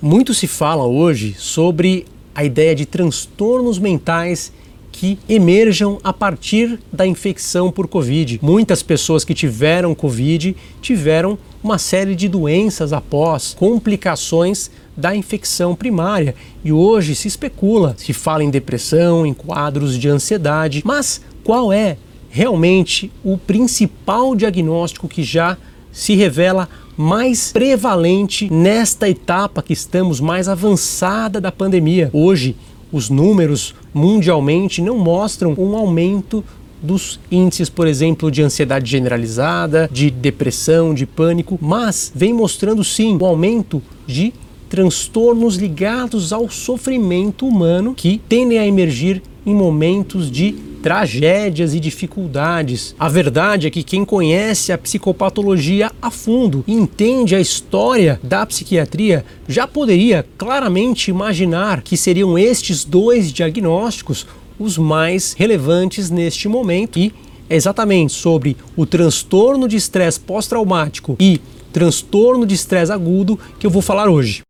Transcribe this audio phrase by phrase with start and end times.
[0.00, 2.04] Muito se fala hoje sobre
[2.34, 4.52] a ideia de transtornos mentais
[4.90, 8.38] que emerjam a partir da infecção por Covid.
[8.42, 16.34] Muitas pessoas que tiveram Covid tiveram uma série de doenças após, complicações da infecção primária.
[16.62, 20.82] E hoje se especula, se fala em depressão, em quadros de ansiedade.
[20.84, 21.96] Mas qual é
[22.30, 25.56] realmente o principal diagnóstico que já
[25.90, 32.10] se revela mais prevalente nesta etapa que estamos mais avançada da pandemia.
[32.12, 32.56] Hoje,
[32.92, 36.44] os números mundialmente não mostram um aumento
[36.80, 43.16] dos índices, por exemplo, de ansiedade generalizada, de depressão, de pânico, mas vem mostrando sim
[43.16, 44.32] o um aumento de
[44.68, 52.94] transtornos ligados ao sofrimento humano que tendem a emergir em momentos de tragédias e dificuldades.
[52.98, 58.44] A verdade é que quem conhece a psicopatologia a fundo e entende a história da
[58.44, 64.26] psiquiatria já poderia claramente imaginar que seriam estes dois diagnósticos
[64.58, 67.14] os mais relevantes neste momento e
[67.48, 71.40] é exatamente sobre o transtorno de estresse pós-traumático e
[71.72, 74.42] transtorno de estresse agudo que eu vou falar hoje.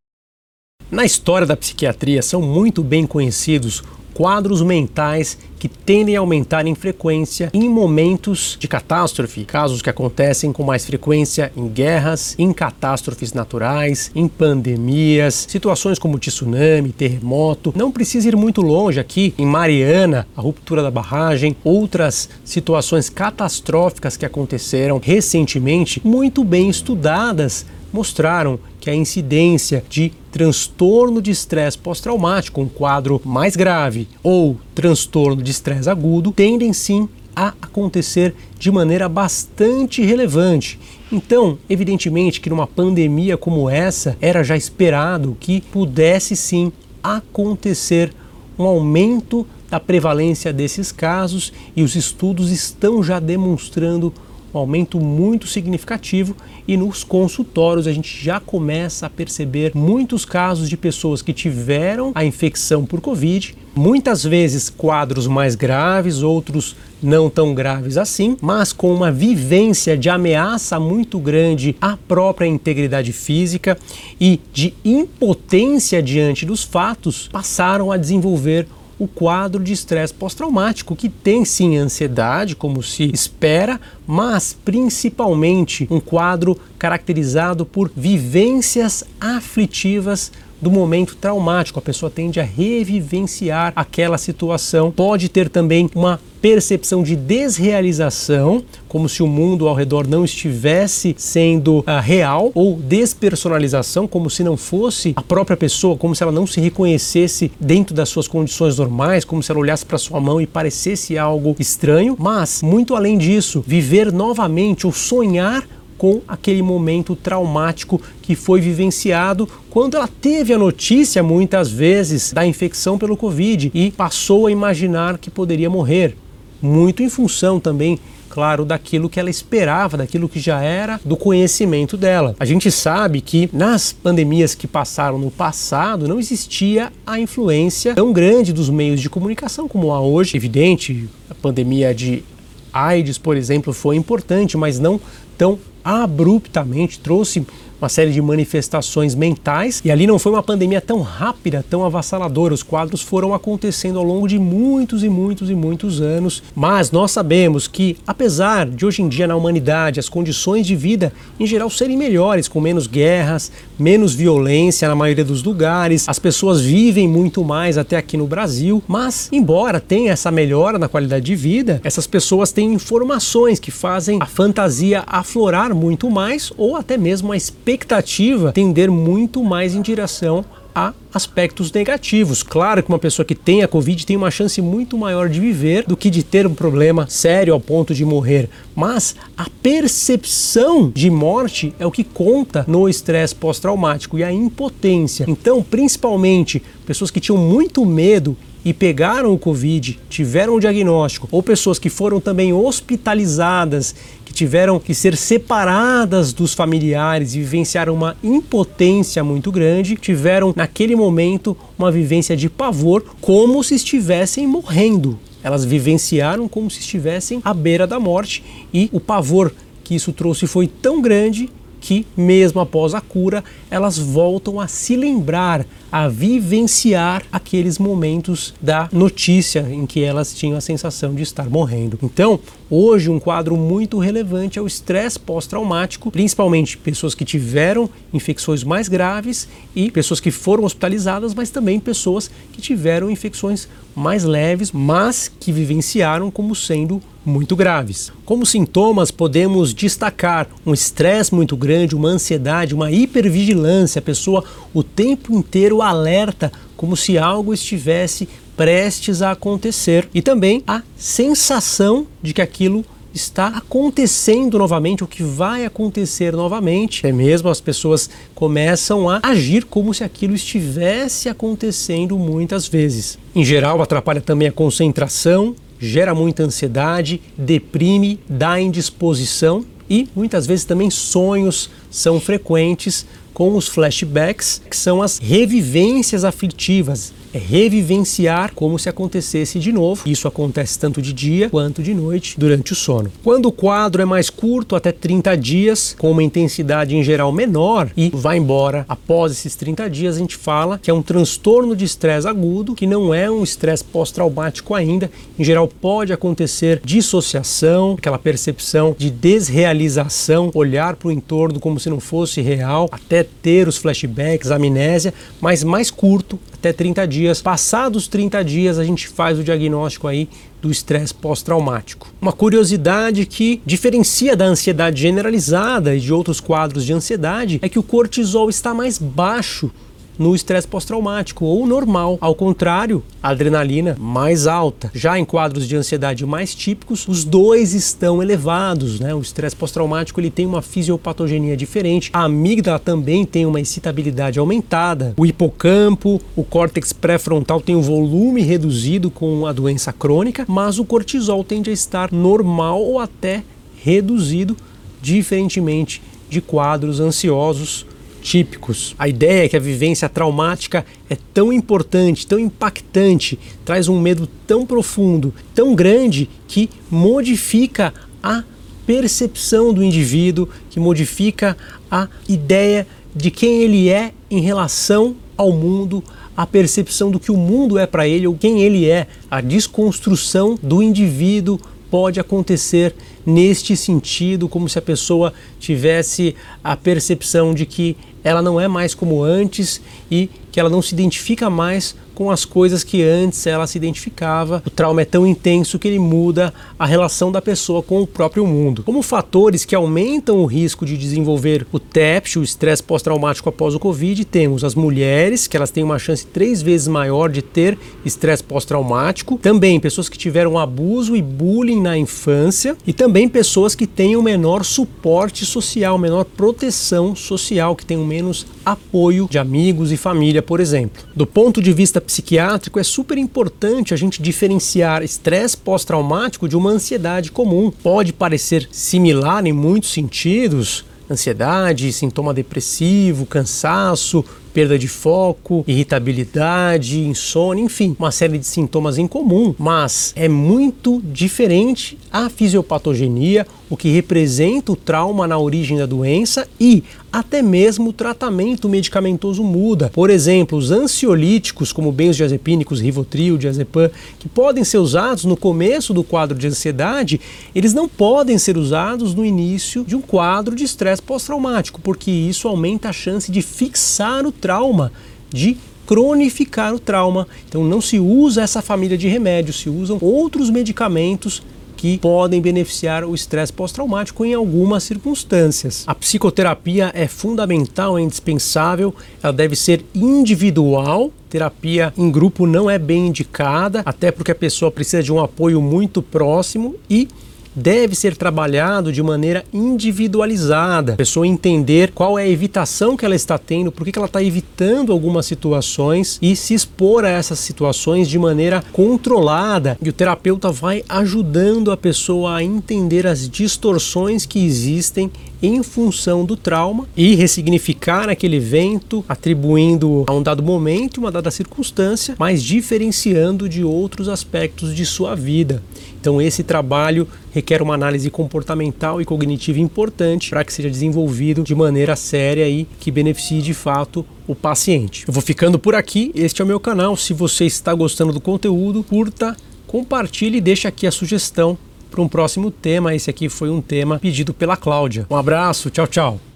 [0.90, 3.84] Na história da psiquiatria são muito bem conhecidos
[4.14, 10.52] quadros mentais que tendem a aumentar em frequência em momentos de catástrofe, casos que acontecem
[10.52, 17.72] com mais frequência em guerras, em catástrofes naturais, em pandemias, situações como tsunami, terremoto.
[17.74, 24.16] Não precisa ir muito longe aqui, em Mariana, a ruptura da barragem, outras situações catastróficas
[24.16, 32.60] que aconteceram recentemente, muito bem estudadas mostraram que a incidência de transtorno de estresse pós-traumático,
[32.60, 39.08] um quadro mais grave, ou transtorno de estresse agudo, tendem sim a acontecer de maneira
[39.08, 40.76] bastante relevante.
[41.12, 48.12] Então, evidentemente que numa pandemia como essa, era já esperado que pudesse sim acontecer
[48.58, 54.12] um aumento da prevalência desses casos e os estudos estão já demonstrando
[54.54, 60.68] um aumento muito significativo e nos consultórios a gente já começa a perceber muitos casos
[60.68, 67.28] de pessoas que tiveram a infecção por Covid, muitas vezes quadros mais graves, outros não
[67.28, 73.76] tão graves assim, mas com uma vivência de ameaça muito grande à própria integridade física
[74.20, 78.66] e de impotência diante dos fatos, passaram a desenvolver
[78.98, 86.00] o quadro de estresse pós-traumático, que tem sim ansiedade, como se espera, mas principalmente um
[86.00, 90.30] quadro caracterizado por vivências aflitivas
[90.64, 91.78] do momento traumático.
[91.78, 99.08] A pessoa tende a revivenciar aquela situação, pode ter também uma percepção de desrealização, como
[99.08, 104.56] se o mundo ao redor não estivesse sendo uh, real, ou despersonalização, como se não
[104.56, 109.24] fosse a própria pessoa, como se ela não se reconhecesse dentro das suas condições normais,
[109.24, 112.16] como se ela olhasse para sua mão e parecesse algo estranho.
[112.18, 119.48] Mas, muito além disso, viver novamente ou sonhar com aquele momento traumático que foi vivenciado
[119.70, 125.18] quando ela teve a notícia, muitas vezes, da infecção pelo Covid e passou a imaginar
[125.18, 126.16] que poderia morrer.
[126.60, 127.98] Muito em função também
[128.34, 132.34] claro, daquilo que ela esperava, daquilo que já era do conhecimento dela.
[132.40, 138.12] A gente sabe que nas pandemias que passaram no passado não existia a influência tão
[138.12, 140.36] grande dos meios de comunicação como há hoje.
[140.36, 142.24] Evidente, a pandemia de
[142.72, 145.00] AIDS, por exemplo, foi importante, mas não
[145.38, 147.46] tão abruptamente, trouxe
[147.84, 152.54] uma série de manifestações mentais e ali não foi uma pandemia tão rápida, tão avassaladora.
[152.54, 157.10] Os quadros foram acontecendo ao longo de muitos e muitos e muitos anos, mas nós
[157.10, 161.68] sabemos que apesar de hoje em dia na humanidade as condições de vida em geral
[161.68, 167.44] serem melhores, com menos guerras, menos violência na maioria dos lugares, as pessoas vivem muito
[167.44, 172.06] mais até aqui no Brasil, mas embora tenha essa melhora na qualidade de vida, essas
[172.06, 177.73] pessoas têm informações que fazem a fantasia aflorar muito mais ou até mesmo a expectativa
[177.74, 182.42] expectativa tender muito mais em direção a aspectos negativos.
[182.42, 185.84] Claro que uma pessoa que tem a Covid tem uma chance muito maior de viver
[185.86, 188.48] do que de ter um problema sério ao ponto de morrer.
[188.74, 195.26] Mas a percepção de morte é o que conta no estresse pós-traumático e a impotência.
[195.28, 201.42] Então, principalmente pessoas que tinham muito medo e pegaram o Covid, tiveram o diagnóstico, ou
[201.42, 203.94] pessoas que foram também hospitalizadas,
[204.34, 211.56] tiveram que ser separadas dos familiares e vivenciaram uma impotência muito grande, tiveram naquele momento
[211.78, 215.18] uma vivência de pavor, como se estivessem morrendo.
[215.42, 218.42] Elas vivenciaram como se estivessem à beira da morte
[218.72, 219.52] e o pavor
[219.84, 221.50] que isso trouxe foi tão grande
[221.84, 228.88] que, mesmo após a cura, elas voltam a se lembrar, a vivenciar aqueles momentos da
[228.90, 231.98] notícia em que elas tinham a sensação de estar morrendo.
[232.02, 232.40] Então,
[232.70, 238.88] hoje, um quadro muito relevante é o estresse pós-traumático, principalmente pessoas que tiveram infecções mais
[238.88, 239.46] graves
[239.76, 245.52] e pessoas que foram hospitalizadas, mas também pessoas que tiveram infecções mais leves, mas que
[245.52, 248.12] vivenciaram como sendo muito graves.
[248.24, 254.82] Como sintomas, podemos destacar um estresse muito grande, uma ansiedade, uma hipervigilância, a pessoa o
[254.82, 262.32] tempo inteiro alerta, como se algo estivesse prestes a acontecer, e também a sensação de
[262.32, 262.84] que aquilo
[263.14, 267.06] está acontecendo novamente, o que vai acontecer novamente.
[267.06, 273.16] É mesmo as pessoas começam a agir como se aquilo estivesse acontecendo muitas vezes.
[273.34, 275.54] Em geral, atrapalha também a concentração,
[275.88, 283.68] gera muita ansiedade, deprime, dá indisposição e muitas vezes também sonhos são frequentes com os
[283.68, 290.08] flashbacks, que são as revivências aflitivas, é revivenciar como se acontecesse de novo.
[290.08, 293.10] Isso acontece tanto de dia quanto de noite durante o sono.
[293.24, 297.90] Quando o quadro é mais curto, até 30 dias, com uma intensidade em geral menor
[297.96, 301.84] e vai embora após esses 30 dias, a gente fala que é um transtorno de
[301.84, 305.10] estresse agudo, que não é um estresse pós-traumático ainda.
[305.36, 311.90] Em geral, pode acontecer dissociação, aquela percepção de desrealização, olhar para o entorno como se
[311.90, 317.42] não fosse real, até ter os flashbacks, amnésia, mas mais curto, até 30 dias.
[317.42, 320.28] Passados 30 dias, a gente faz o diagnóstico aí
[320.62, 322.08] do estresse pós-traumático.
[322.22, 327.78] Uma curiosidade que diferencia da ansiedade generalizada e de outros quadros de ansiedade é que
[327.78, 329.70] o cortisol está mais baixo
[330.18, 332.18] no estresse pós-traumático ou normal.
[332.20, 334.90] Ao contrário, a adrenalina mais alta.
[334.94, 339.14] Já em quadros de ansiedade mais típicos, os dois estão elevados, né?
[339.14, 342.10] O estresse pós-traumático ele tem uma fisiopatogenia diferente.
[342.12, 345.14] A amígdala também tem uma excitabilidade aumentada.
[345.16, 350.84] O hipocampo, o córtex pré-frontal tem um volume reduzido com a doença crônica, mas o
[350.84, 353.42] cortisol tende a estar normal ou até
[353.82, 354.56] reduzido,
[355.02, 357.86] diferentemente de quadros ansiosos
[358.24, 358.96] típicos.
[358.98, 364.26] A ideia é que a vivência traumática é tão importante, tão impactante, traz um medo
[364.46, 367.92] tão profundo, tão grande que modifica
[368.22, 368.42] a
[368.86, 371.54] percepção do indivíduo, que modifica
[371.90, 376.02] a ideia de quem ele é em relação ao mundo,
[376.34, 380.58] a percepção do que o mundo é para ele ou quem ele é, a desconstrução
[380.62, 381.60] do indivíduo
[381.90, 382.94] pode acontecer
[383.24, 388.94] neste sentido, como se a pessoa tivesse a percepção de que ela não é mais
[388.94, 389.80] como antes
[390.10, 394.62] e que ela não se identifica mais com as coisas que antes ela se identificava.
[394.64, 398.46] O trauma é tão intenso que ele muda a relação da pessoa com o próprio
[398.46, 398.82] mundo.
[398.84, 403.80] Como fatores que aumentam o risco de desenvolver o TEPS, o estresse pós-traumático após o
[403.80, 408.44] Covid, temos as mulheres, que elas têm uma chance três vezes maior de ter estresse
[408.44, 414.16] pós-traumático, também pessoas que tiveram abuso e bullying na infância e também pessoas que têm
[414.16, 420.42] um menor suporte social, menor proteção social, que tenham menos apoio de amigos e família,
[420.42, 421.04] por exemplo.
[421.14, 426.70] Do ponto de vista psiquiátrico, é super importante a gente diferenciar estresse pós-traumático de uma
[426.70, 427.70] ansiedade comum.
[427.70, 434.24] Pode parecer similar em muitos sentidos, ansiedade, sintoma depressivo, cansaço,
[434.54, 441.02] perda de foco, irritabilidade, insônia, enfim, uma série de sintomas em comum, mas é muito
[441.04, 447.90] diferente a fisiopatogenia, o que representa o trauma na origem da doença e até mesmo
[447.90, 449.90] o tratamento medicamentoso muda.
[449.92, 456.04] Por exemplo, os ansiolíticos, como benzodiazepínicos, Rivotril, diazepam, que podem ser usados no começo do
[456.04, 457.20] quadro de ansiedade,
[457.52, 462.46] eles não podem ser usados no início de um quadro de estresse pós-traumático, porque isso
[462.46, 464.92] aumenta a chance de fixar o trauma,
[465.30, 467.26] de cronificar o trauma.
[467.48, 471.42] Então não se usa essa família de remédios, se usam outros medicamentos
[471.84, 475.84] que podem beneficiar o estresse pós-traumático em algumas circunstâncias.
[475.86, 481.12] A psicoterapia é fundamental, é indispensável, ela deve ser individual.
[481.28, 485.60] Terapia em grupo não é bem indicada, até porque a pessoa precisa de um apoio
[485.60, 487.06] muito próximo e
[487.54, 490.94] deve ser trabalhado de maneira individualizada.
[490.94, 494.22] A pessoa entender qual é a evitação que ela está tendo, por que ela está
[494.22, 499.78] evitando algumas situações e se expor a essas situações de maneira controlada.
[499.80, 505.10] E o terapeuta vai ajudando a pessoa a entender as distorções que existem
[505.42, 511.30] em função do trauma e ressignificar aquele evento, atribuindo a um dado momento, uma dada
[511.30, 515.62] circunstância, mas diferenciando de outros aspectos de sua vida.
[516.04, 521.54] Então esse trabalho requer uma análise comportamental e cognitiva importante para que seja desenvolvido de
[521.54, 525.06] maneira séria e que beneficie de fato o paciente.
[525.08, 526.12] Eu vou ficando por aqui.
[526.14, 526.94] Este é o meu canal.
[526.94, 529.34] Se você está gostando do conteúdo, curta,
[529.66, 531.56] compartilhe e deixe aqui a sugestão
[531.90, 532.94] para um próximo tema.
[532.94, 535.06] Esse aqui foi um tema pedido pela Cláudia.
[535.08, 536.33] Um abraço, tchau, tchau.